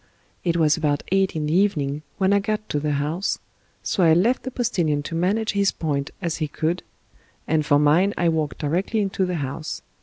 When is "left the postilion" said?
4.15-5.03